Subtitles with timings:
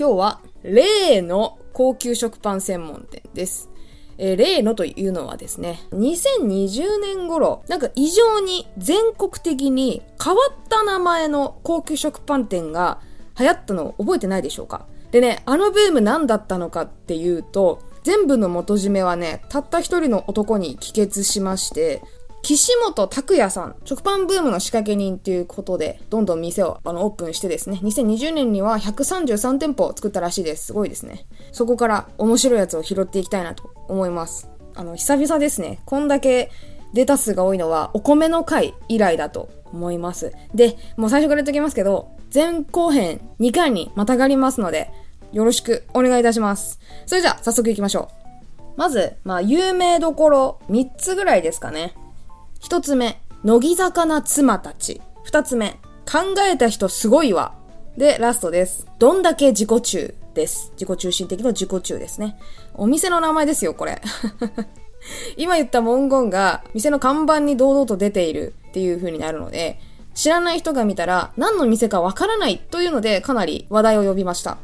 [0.00, 3.68] 今日は例の高級食パン専門店です。
[4.16, 13.02] えー、例のというのはですね、2020年頃、なんか異常に全国的に変わった名前の高級食パン店が
[13.38, 14.86] 流行ったのを覚えてないでしょうか？
[15.10, 22.00] でね、あのブーム何だったのかっていうと、全部の元締めはね、たった一人の男に帰結しまして、
[22.42, 30.66] 岸本拓也さん、食パンブームの仕掛け人ということで、どんどん店をあのオープンしてですね、2020年には133店舗を作ったらしいです。
[30.66, 31.26] すごいですね。
[31.52, 34.48] そこから面白いやつを拾っていきたいなと思います。
[34.74, 35.80] あの、久々ですね。
[35.84, 36.50] こんだけ
[36.94, 40.32] データ数が多いのはお米の回以来だと思います。
[40.54, 44.90] で、もう最初から言っときますけど、前後編2回にまたがりますので、
[45.32, 46.80] よろしくお願いいたします。
[47.06, 48.20] それじゃあ、早速行きましょう。
[48.76, 51.94] まず、まあ、有名どころ3つぐらいですかね。
[52.62, 55.00] 1つ目、乃木坂な妻たち。
[55.26, 55.78] 2つ目、
[56.10, 57.54] 考えた人すごいわ。
[57.96, 58.86] で、ラストです。
[58.98, 60.72] どんだけ自己中です。
[60.78, 62.38] 自己中心的の自己中ですね。
[62.74, 64.00] お店の名前ですよ、これ。
[65.36, 69.80] 今言った文言が店の看板に堂々と出ているっていう風になるので、
[70.14, 74.58] 知らない人が見たら何の店かわからないというのでかなり話題を呼びました。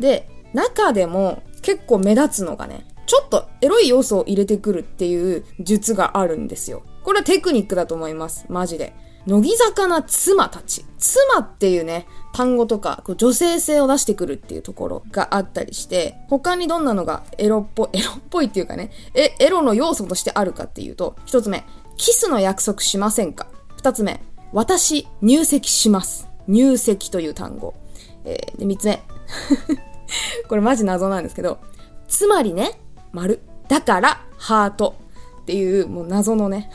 [0.00, 6.82] で、中でも結構目立つのがね、ちょっとエロい要素を入れてくるっていう術があるんですよ。
[7.02, 8.46] これはテクニックだと思います。
[8.48, 8.94] マジで。
[9.26, 10.84] 乃木坂な妻たち。
[10.98, 21.64] 妻っていうね、単語とか、女性性を出してくるっていうところがあったりして、他にどんなのがエロっぽい、 エロっぽいっていうかね、え、エロの要素としてあるかっていうと、一つ目、
[21.96, 23.46] キスの約束しませんか？
[23.76, 24.20] 二つ目、
[24.52, 26.28] 私、入籍します。
[26.48, 27.74] 入籍という単語。
[28.24, 29.02] えー、で、三つ目。
[30.48, 31.58] これマジ謎なんですけど、
[32.08, 32.80] つまりね、
[33.12, 33.40] 丸。
[33.68, 34.96] だから、ハート。
[35.42, 36.70] っていう、もう謎のね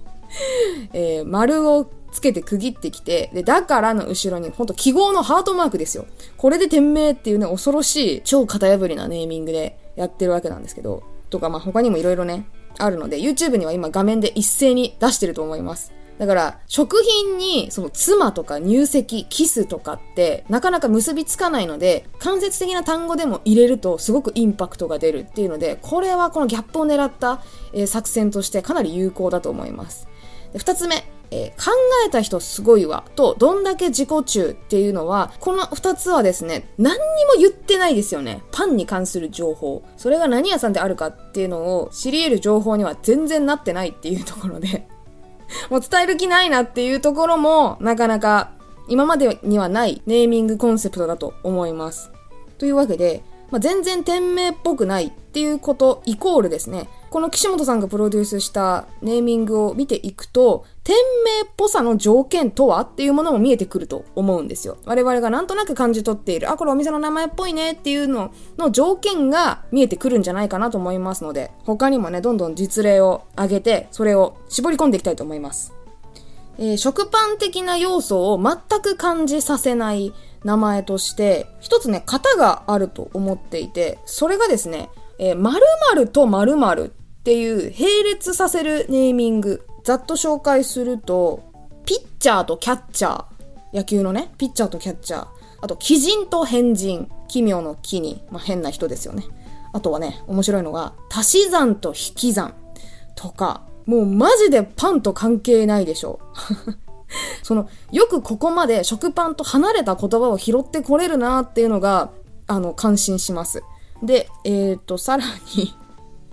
[0.92, 6.06] えー、丸をつけて区切ってきて、で、だからの後ろに、ほんと記号のハートマークですよ。
[6.36, 12.46] これで店名っていうね、恐ろしい、超型破りなネーミングでやってるわけなんですけど、とか、まあ他にも色々ね、
[12.78, 15.92] あるので、YouTube には今画面で一斉に出してると思います。
[16.18, 27.42] だから、食品に、その妻とか入籍、キスとかって、なかなか結びつかないので、間接的な単語でも入れるとすごくインパクトが出るっていうので、これはこのギャップを狙った、
[27.74, 30.08] えー、作戦としてかなり有効だと思います。
[30.56, 31.72] 二つ目、えー、考
[32.06, 38.42] えた人すごいわと、どんだけ自己中っていうのは、この二つはですね、何にも言ってないですよね。
[38.52, 39.82] パンに関する情報。
[39.98, 44.88] それが何屋さんであるかっていうのを知り得る情報には全然なってないっていうところで
[45.70, 48.50] もう伝える気ないなっていうところも、なかなか
[48.88, 52.10] 今までにはないネーミングコンセプトだと思います。
[52.58, 64.76] というわけで、まあ、全然店名っぽくないっていうことイコールですね、この岸本さんがプロデュースしたネーミングを見ていくと、店名っぽさの条件とはっていうものも見えてくると思うんですよ。
[64.84, 75.72] 我々がなんとなく感じ取っている、あ、これお店の名前っぽいねっていうのの条件が見えてくるんじゃないかなと思いますので、他にもね、どんどん実例を上げて、それを絞り込んでいきたいと思います。
[76.58, 84.88] えー、食パン的な要素を全く感じさせない名前として、一つね、型があると思っていて、それがですね、
[85.18, 85.60] えー、〇
[85.94, 91.42] 〇と〇〇っていう並列させるネーミング、ざっと紹介すると、
[91.84, 93.24] ピッチャーとキャッチャー、
[93.72, 95.26] 野球のね、ピッチャーとキャッチャー、
[95.60, 99.24] あと、奇人と変人、奇妙の奇に、まあ、変な人ですよね。
[99.72, 102.54] あとはね、面白いのが、足し算と引き算
[103.14, 106.20] とか、もうマジでパンと関係ないでしょ。
[107.42, 112.10] その、よくここまで食パンと離れた言葉を拾ってこれるなっていうのが、
[112.46, 113.62] あの、感心します。
[114.02, 115.24] で、えっ、ー、と、さら
[115.56, 115.74] に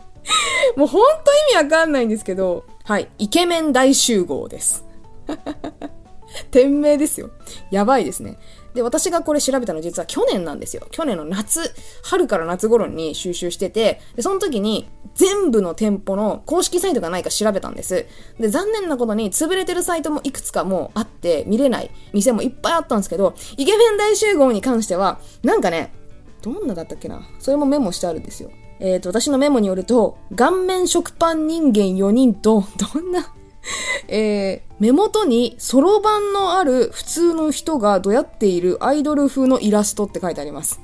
[0.76, 4.86] もうほんと意味わかんないんですけど、はい、イケメン大集合です。
[6.52, 7.30] 店名ですよ。
[7.72, 8.40] やばいですね。
[8.74, 10.88] で、私がこれ調べたの実は去年なんですよ。
[10.92, 11.74] 去年の夏、
[12.04, 18.08] 春から夏頃に収集してて、で、その時に全部の店舗の公式サイトがないか調べたんです。
[18.40, 25.94] で、残念なことに潰れてるサイトもいくつかもうあって見れない店もいっぱいあったんですけど、イケメン大集合に関しては、なんかね、
[26.44, 27.22] どんなだったっけな？
[27.40, 28.52] それもメモしてあるんですよ。
[28.80, 33.34] えっ、ー、と、私のメモによると、顔面食パン人間4人と、どんな
[34.10, 40.82] えー、目元にそろばんのある普通の人がどやっているアイドル風のイラストって書いてあります。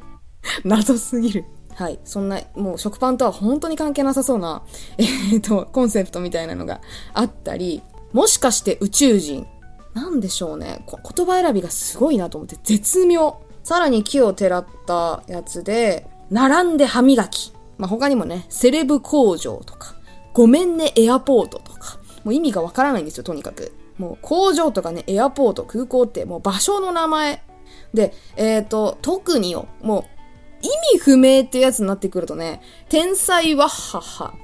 [0.64, 1.44] 謎すぎる。
[1.74, 1.98] はい。
[2.04, 4.62] そんな、もう食パンとは本当に関係なさそうな、
[4.98, 6.80] えー、と、コンセプトみたいなのが
[7.14, 7.82] あったり、
[8.12, 9.46] もしかして宇宙人
[9.94, 10.84] なんでしょうね。
[10.86, 13.40] 言葉選びがすごいなと思って、絶妙。
[13.62, 17.52] さらに木をてらったやつで、並んで歯磨き。
[17.78, 19.94] まあ、他にもね、セレブ工場とか、
[20.32, 23.72] ごめんねエアポートとか、もう意味がわからないんですよ、とにかく。
[23.98, 27.42] もう工場とかね、エアポート、空港ってもう場所の名前
[27.94, 30.04] で、えっ、ー、と、特によ、もう、
[30.62, 34.34] 意味不明ってやつになってくるとね、天才ワッハハ。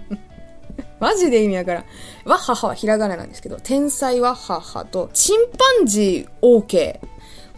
[1.00, 1.84] マジで意味わからん。
[2.24, 7.00] ワッハハはひらがななんですけど、天才ワッハハと、チンパンジー OK。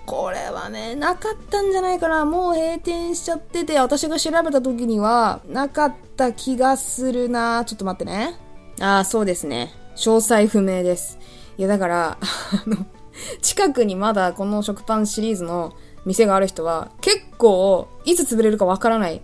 [0.06, 2.25] これはね、なかったんじゃないかな。
[2.25, 7.65] もう閉店しちゃってて、私が調べた時には、なかった気がするな。
[7.65, 8.39] ちょっと待ってね。
[8.81, 9.73] ああ、そうですね。
[9.97, 11.19] 詳細不明です。
[11.56, 12.85] いや、だから、あの、
[13.41, 15.75] 近くにまだこの食パンシリーズの
[16.05, 19.23] 店がある人は、結構、いつ潰れるかわからない、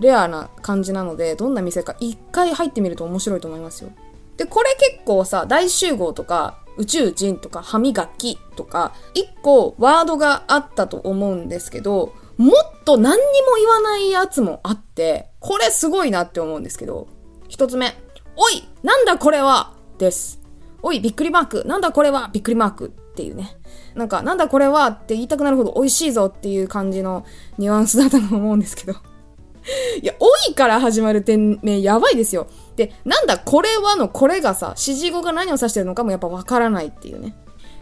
[0.00, 3.90] レアな感じなので、どんな店か一回入ってみると面白いと思いますよ。
[4.36, 17.06] で、これ結構さ、大集合とか、宇宙人とか歯磨きとか、一個ワードがあったと思うんですけど、もっと何にも言わないやつもあって、これすごいなって思うんですけど、
[17.48, 17.96] 一つ目、
[18.36, 19.74] おいなんだこれは？
[19.98, 20.40] です。
[20.82, 22.30] おいびっくりマークなんだこれは？
[22.32, 23.56] びっくりマークっていうね。
[23.94, 24.88] なんか、なんだこれは？
[24.88, 27.24] って言いたくなるほど美味しいぞっていう感じの
[27.58, 28.94] ニュアンスだったと思うんですけど。
[30.02, 32.46] いや、おいから始まる店名やばいですよ。
[32.76, 37.34] で、なんだこれはのこれがさ、指示語が何を指してるのかもやっぱわからないっていうね。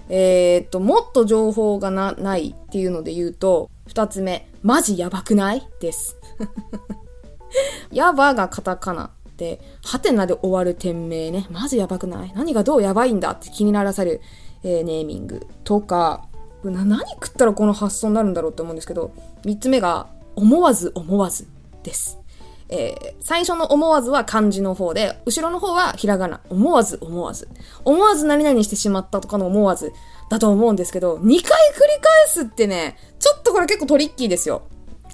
[0.08, 5.66] えー、っと、もっと情報がな、ないっていうので言うと、二つ目、マジやばくない？
[5.80, 6.16] です。
[7.90, 11.46] やばがカタカナで、ハテナで終わる店名ね。
[11.50, 12.32] マジやばくない？
[12.34, 14.20] 何がどうやばいんだって気にならされる、
[14.62, 16.26] えー、ネーミングとか、
[16.64, 19.12] な、何食ったらこの発想になるんだろうって思うんですけど、
[19.44, 21.46] 三つ目が、思わず思わず
[21.82, 22.18] です。
[22.68, 26.40] えー、最初の思わずは漢字の方で、後ろの方はひらがな。
[26.48, 27.48] 思わず思わず。
[27.84, 29.92] 思わず何々してしまったとかの思わず
[30.30, 31.52] だと思うんですけど、2回繰り返
[32.28, 34.62] すってね、ちょっとこれ結構トリッキーですよ。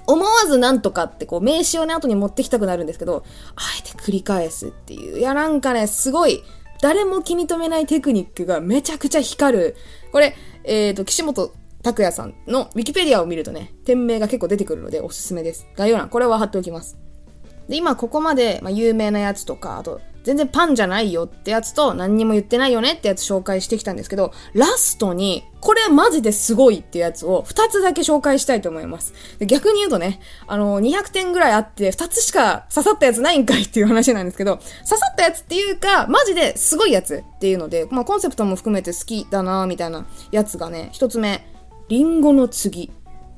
[0.05, 3.23] 思わずなんとかってこう名詞をね後に持ってきたくなるんですけど、
[3.55, 5.19] あえて繰り返すっていう。
[5.19, 6.43] いやなんかね、すごい、
[6.81, 9.75] 誰も気に留めないテクニックがめちゃくちゃ光る。
[10.11, 10.35] これ、
[10.65, 15.67] えっ、ー、と、岸本拓也さんのウィキペディアを見るとね、店名が結構出てくるのでおすすめです。
[15.75, 16.97] 概要欄、これは貼っておきます。
[17.67, 29.13] で、今ここまで、まあ、有名なやつとか、あと、全然パンじゃないよってやつと、何にも言ってないよねってやつ紹介してきたんですけど、ラストに、これマジですごいってやつを2つだけ紹介したいと思います。
[29.45, 41.45] 逆に言うとね、あの、200点ぐらいあって2つしか刺さったやつないんかいっていう話なんですけど、刺さったやつっていうか、マジですごいやつっていうので、まあコンセプトも含めて好きだなみたいなやつがね、1つ目、
[41.89, 42.91] リンゴの次。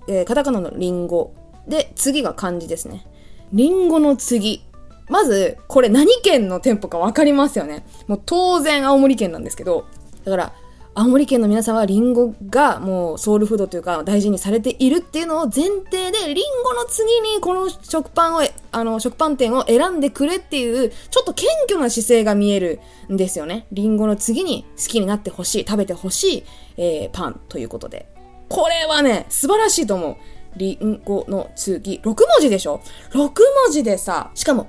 [0.07, 1.33] えー、カタカナのリンゴ。
[1.68, 3.07] で、次が漢字ですね。
[3.53, 4.63] リンゴの次。
[5.07, 7.86] まず、これ何県の店舗かわかりますよね。
[8.07, 9.86] もう当然青森県なんですけど、
[10.24, 10.53] だから、
[10.97, 22.80] 青森県の皆さんはリンゴがもうソウルフードというか大事にされているっていうのを前提で、リンゴの次にこの食パンを、あの、食パン店を選んでくれっていう、ちょっと謙虚な姿勢が見える
[23.12, 23.68] んですよね。
[23.74, 26.44] リンゴの次に好きになってほしい、食べてほしい、
[26.77, 28.07] えー、パンということで。
[28.48, 30.15] これはね、素晴らしいと思う。
[30.55, 31.99] リンゴの次。
[32.03, 32.81] 6文字でしょ
[33.11, 33.31] ?6 文
[33.71, 34.67] 字でさ、しかも、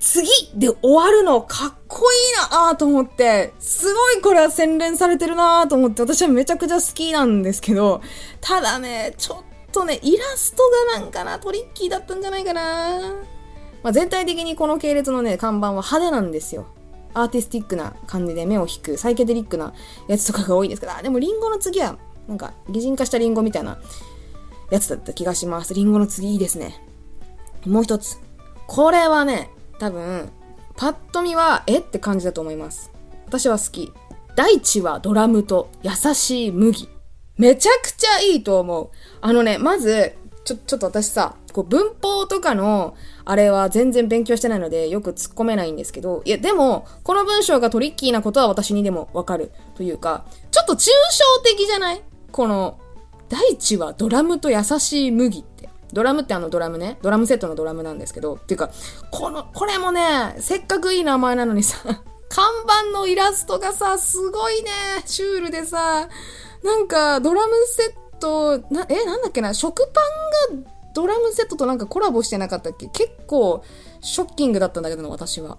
[0.00, 8.00] 次で終わるのかっこいいなぁと思って、すごいこれは洗練されてるなぁと思って、私はめちゃくちゃ好きなんですけど、
[8.40, 9.38] ただね、ちょっ
[9.72, 10.62] とね、イラスト
[10.92, 13.00] がなんかな、トリッキーだったんじゃないかな
[13.82, 16.66] まあ、全体的にこの系列のね、看板は派手なんですよ。
[17.14, 19.72] アーティスティックな感じで目を引く、サイケデリックな
[20.06, 21.96] やつとかが多いんですけど、あ、でもリンゴの次は、
[22.28, 23.78] なんか、擬人化したリンゴみたいな
[24.70, 25.74] やつだった気がします。
[25.74, 26.82] リンゴの次いいですね。
[27.66, 28.18] もう一つ。
[28.66, 30.30] これはね、多分、
[30.76, 32.90] パッと見は、えって感じだと思います。
[33.26, 33.92] 私は好き。
[34.36, 36.88] 大地はドラムと優しい麦。
[37.36, 38.90] めちゃくちゃいいと思う。
[39.20, 40.14] あのね、まず、
[40.44, 49.50] ちょ、ちょっと私さ、こう文法とかの、あれは全然勉強してないので、よく突っ込めないんですけど、いや、でも、この文章がトリッキーなことは私にでもわかる。
[49.76, 52.02] というか、ちょっと抽象的じゃない？
[52.30, 52.78] この、
[53.28, 55.68] 大地はドラムと優しい麦って。
[55.92, 56.98] ドラムってあのドラムね。
[57.02, 58.34] ドラムセットのドラムなんですけど。
[58.34, 58.70] っていうか、
[59.10, 61.78] この、これもね、せっかくいい名前なのにさ、
[62.28, 64.70] 看板のイラストがさ、すごいね、
[65.06, 66.08] シュールでさ、
[66.62, 69.90] なんか、ドラムセット、な、え、なんだっけな、食
[70.50, 72.88] パンがドラムセットとなんかコラボしてなかったっけ？
[72.88, 73.62] 結構、
[74.00, 75.58] ショッキングだったんだけど私は。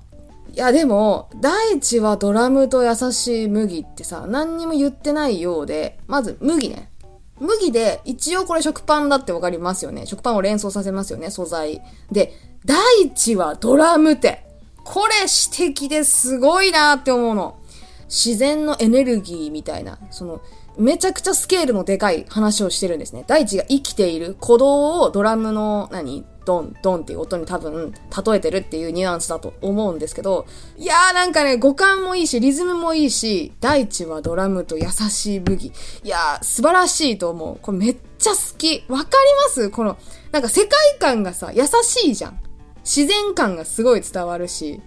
[0.53, 6.91] いや、でも、大地はドラムと優しい麦ってさ、何にも言ってないようで、まず麦ね。
[7.39, 10.05] 麦で、一応これ食パンだってわかりますよね。
[10.05, 11.81] 食パンを連想させますよね、素材。
[12.11, 12.33] で、
[12.65, 14.45] 大地はドラムて。
[14.83, 15.13] これ
[15.57, 17.59] 指摘ですごいなって思うの。
[18.07, 20.41] 自然のエネルギーみたいな、その、
[20.77, 23.23] めちゃくちゃスケールのでかい話をしてるんですね。
[23.27, 35.65] 大地が生きている鼓動をドラムの何、ドン、ドンっていう音に多分例えてるっていうニュアンスだと思うんですけど、いやーなんかね、五感もいいし、リズムもいいし、大地はドラムと優しい武器。
[36.03, 37.59] いやー、素晴らしいと思う。
[37.61, 38.83] これめっちゃ好き。
[38.87, 39.09] わかり
[39.45, 39.69] ます？
[39.69, 39.97] この、
[40.31, 42.39] なんか世界観がさ、優しいじゃん。
[42.83, 44.81] 自然感がすごい伝わるし、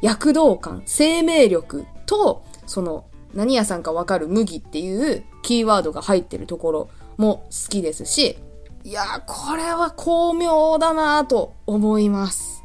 [0.00, 6.88] 躍動感、生命力と、その、何屋さんかわかる麦っていうキーワードが入ってるところ
[7.18, 8.38] も好きですし、
[8.86, 12.62] いやー、これは巧妙だなぁと思います。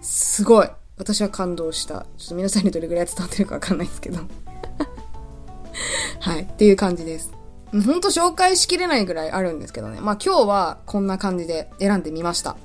[0.00, 0.68] すごい。
[0.96, 2.06] 私は感動した。
[2.18, 4.18] ちょっと皆さんにどれぐらい伝わってるかわかんないですけど。
[6.18, 6.42] はい。
[6.42, 7.30] っていう感じです。
[7.70, 10.00] ほんと紹介しきれないぐらいあるんですけどね。
[10.00, 12.56] まあ今日はこんな感じで選んでみました。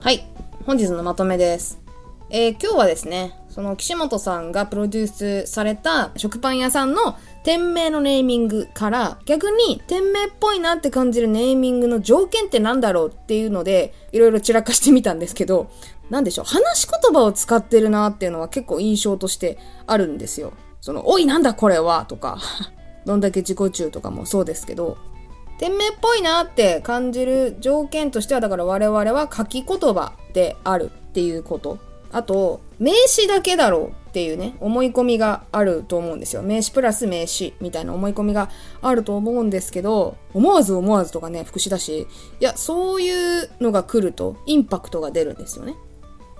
[0.00, 0.26] はい。
[0.64, 1.82] 本日のまとめです。
[2.30, 15.70] えー、今日はですね、その岸本さんがプロデュースされた食パン屋さんの店名のネーミングから逆に店名っぽいなって感じるネーミングの条件って何だろうっていうのでいろいろ散らかしてみたんですけど、
[16.08, 20.54] なんでしょう、話し言葉を使ってるなっていうのは結構印象としてあるんですよ。
[20.80, 22.06] その、おいなんだこれは？
[22.06, 22.38] とか、
[23.04, 24.96] どんだけ自己中とかもそうですけど、
[25.58, 31.91] 店名っぽいなって感じる条件としてはだから我々は書き言葉であるっていうこと。
[32.12, 36.42] あと、名詞だけだろうっていうね、思い込みがあると思うんですよ。
[36.42, 38.50] 名詞プラス名詞みたいな思い込みが
[38.82, 42.06] あると思うんですけど、思わず思わずとかね、副詞だし、い
[42.44, 45.76] や、そういうのが来るとインパクトが出るんですよね。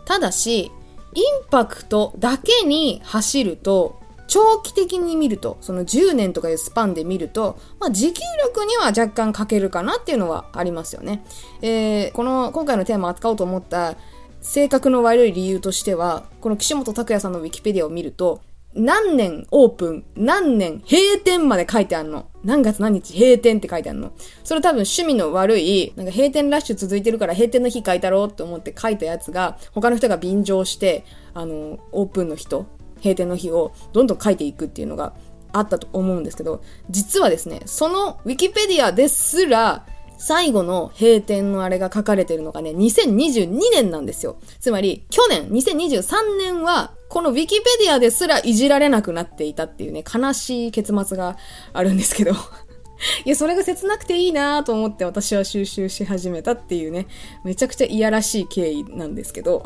[0.05, 0.71] ただし、
[1.15, 4.03] インパクトだけに走ると、
[4.33, 11.23] 長期的に見ると、その10年とかいうスパンで見ると、まあ、持久力には若干欠けるかなっていうのはありますよね。
[11.61, 13.95] えー、この、今回のテーマを扱おうと思った
[14.43, 18.43] 性格の悪い理由としては、この岸本拓也さんのウィキペディアを見ると、
[18.75, 22.27] 何年オープン、何年閉店まで書いてあるの。
[22.43, 24.13] 何月何日閉店って書いてあるの。
[24.45, 35.13] それ多分趣味の悪い、なんか閉店ラッシュ続いてるから閉店の日書いたろうって思って書いたやつが、他の人が便乗して、あの、オープンの人、閉店の日をどんどん書いていくっていうのが
[35.53, 39.87] あったと思うんですけど、実はですね、そのウィキペディアですら、
[40.23, 44.37] 最後の閉店のあれが書かれてるのがね、2022年なんですよ。
[44.61, 51.37] つまり、去年、2023年は、このウィキペディアですらいじられなくなっていたっていうね、悲しい結末が
[51.73, 52.35] あるんですけど。
[53.27, 57.09] いや、それが切なくていいなと思って私は収集し始めたっていうね、
[57.45, 59.65] めちゃくちゃいやらしい経緯なんですけど。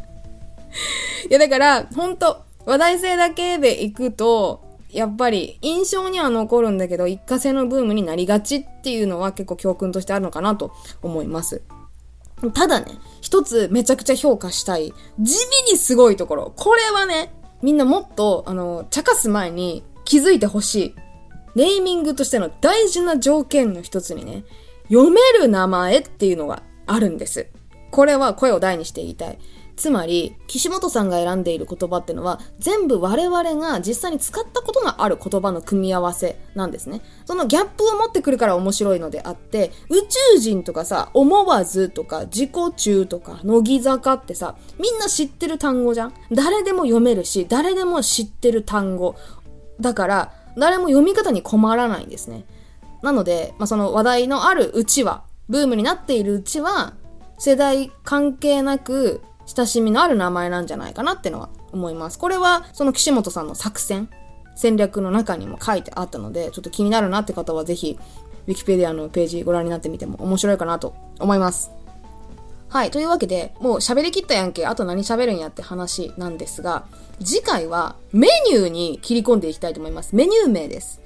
[1.28, 10.72] いや、だから、ほんと、話題性だけでいくと、やっぱり印象には残るんだけど、一過性のブームになりがちっていうのは結構教訓としてあるのかなと
[11.02, 11.62] 思います。
[12.54, 12.86] ただね、
[13.20, 15.34] 一つめちゃくちゃ評価したい、地
[15.66, 16.52] 味にすごいところ。
[16.56, 17.32] これはね、
[17.62, 20.94] みんなもっと、あの、茶化す前に気づいてほしい。
[21.54, 24.44] ネーミングとしての大事な条件の一つにね、
[24.88, 27.46] 読める名前っていうのがあるんです。
[27.90, 29.38] これは声を大にして言いたい。
[29.76, 37.00] つまり、岸本さんが選んでいる言葉ってのは、全部我々が実際に使ったことがある言葉の組み合わせなんですね。
[37.24, 40.02] そのギャップを持ってくるから面白いのであって、宇
[40.34, 49.16] 宙人とかさ、思わずとか、自己中とか、乃木坂ってさ、みんな知ってる単語じゃん誰でも読めるし、誰でも知ってる単語。
[49.80, 52.44] だから、誰も読み方に困らないんですね。
[53.02, 56.94] なので、まあ、その話題のあるうちは、ブームになっているうちは、
[57.38, 62.18] 世代関係なく親しみのある名前なんじゃないかなってのは思います。
[62.18, 64.08] これはその岸本さんの作戦、
[64.54, 67.98] 戦略の中にも書いてあったので、ちょっと気になるなって方はぜひ、
[68.46, 71.70] ウィキペディアのページご覧になってみても面白いかなと思います。
[72.68, 72.90] はい。
[72.90, 76.86] というわけで、もう喋りきったやんけ、あと何喋るんやって話なんですが、
[77.22, 80.16] 次回はメニューに切り込んでいきたいと思います。
[80.16, 81.02] メニュー名です。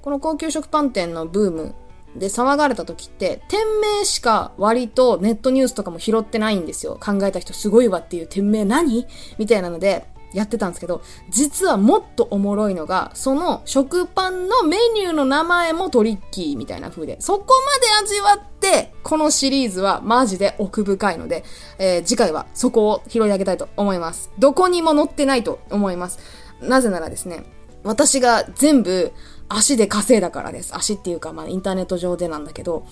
[0.00, 1.74] この高級食パン店のブーム
[2.16, 6.98] で騒がれた時って、店名しか割とネットニュースとかも拾ってないんですよ。
[7.00, 9.06] 考えた人すごいわっていう店名何？
[9.38, 17.54] みたいなので、やってたんですけど、実はもっとおもろいのが、その食パンのメニューの名前もトリッキーみたいな風で、そこ
[18.00, 21.44] まで味わって、このシリーズはマジで奥深いので、
[21.78, 24.30] えー、次回はそこを拾い上げたいと思います。
[24.38, 26.18] どこにも載ってないと思います。
[26.62, 27.44] なぜならですね、
[27.84, 29.12] 私が全部
[29.56, 30.74] 足で稼いだからです。
[30.76, 32.86] 足っていうか、まあ、インターネット上でなんだけど、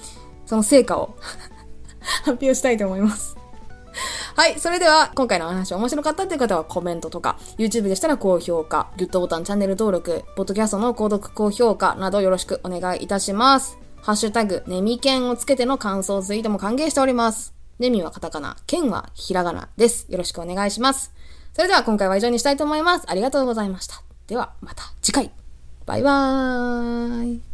[0.47, 1.17] その成果を
[2.25, 3.37] 発表したいと思います。
[4.37, 4.59] はい。
[4.59, 13.79] それでは、今回のお話面白かったという方はコメントとか、YouTube でしたら高評価、グッドボタン、チャンネル登録、ポッドキャストの購読、高評価などよろしくお願いいたします。
[14.03, 17.53] ハッシュタグ、ネミケンをつけての感想ツイートも歓迎しております。
[17.79, 20.07] ネミはカタカナ、ケンはひらがなです。
[20.09, 21.13] よろしくお願いします。
[21.53, 23.05] それでは今回は以上にしたいと思います。
[23.09, 24.03] ありがとうございました。
[24.27, 25.50] では、また次回。
[25.87, 27.50] バイバーイ。